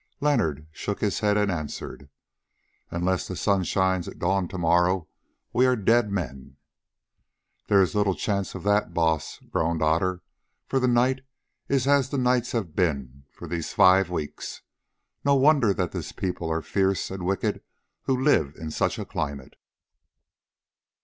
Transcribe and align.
Leonard 0.19 0.65
shook 0.71 0.99
his 0.99 1.19
head 1.19 1.37
and 1.37 1.51
answered: 1.51 2.09
"Unless 2.89 3.27
the 3.27 3.35
sun 3.35 3.63
shines 3.63 4.07
at 4.07 4.17
dawn 4.17 4.47
to 4.47 4.57
morrow, 4.57 5.07
we 5.53 5.67
are 5.67 5.75
dead 5.75 6.11
men." 6.11 6.57
"Then 7.67 7.67
there 7.67 7.81
is 7.83 7.93
little 7.93 8.15
chance 8.15 8.55
of 8.55 8.63
that, 8.63 8.95
Baas," 8.95 9.39
groaned 9.51 9.83
Otter, 9.83 10.23
"for 10.65 10.79
the 10.79 10.87
night 10.87 11.21
is 11.69 11.87
as 11.87 12.09
the 12.09 12.17
nights 12.17 12.51
have 12.53 12.75
been 12.75 13.25
for 13.29 13.47
these 13.47 13.73
five 13.73 14.09
weeks. 14.09 14.63
No 15.23 15.35
wonder 15.35 15.71
that 15.71 15.91
this 15.91 16.11
people 16.11 16.49
are 16.49 16.63
fierce 16.63 17.11
and 17.11 17.21
wicked 17.23 17.61
who 18.05 18.19
live 18.19 18.55
in 18.55 18.71
such 18.71 18.97
a 18.97 19.05
climate." 19.05 19.55